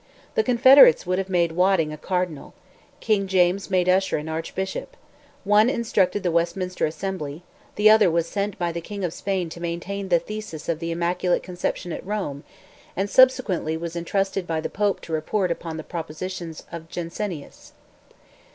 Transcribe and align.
The 0.33 0.41
Confederates 0.41 1.05
would 1.05 1.19
have 1.19 1.29
made 1.29 1.51
Wadding 1.51 1.93
a 1.93 1.95
cardinal; 1.97 2.55
King 3.01 3.27
James 3.27 3.69
made 3.69 3.87
Usher 3.87 4.17
an 4.17 4.27
archbishop; 4.29 4.97
one 5.43 5.69
instructed 5.69 6.23
the 6.23 6.31
Westminster 6.31 6.87
Assembly; 6.87 7.43
the 7.75 7.87
other 7.87 8.09
was 8.09 8.25
sent 8.27 8.57
by 8.57 8.71
the 8.71 8.81
King 8.81 9.03
of 9.03 9.13
Spain 9.13 9.47
to 9.49 9.61
maintain 9.61 10.09
the 10.09 10.17
thesis 10.17 10.67
of 10.67 10.79
the 10.79 10.89
Immaculate 10.89 11.43
Conception 11.43 11.91
at 11.91 12.03
Rome, 12.03 12.43
and 12.95 13.11
subsequently 13.11 13.77
was 13.77 13.95
entrusted 13.95 14.47
by 14.47 14.59
the 14.59 14.71
Pope 14.71 15.01
to 15.01 15.13
report 15.13 15.51
upon 15.51 15.77
the 15.77 15.83
propositions 15.83 16.63
of 16.71 16.89
Jansenius. 16.89 17.73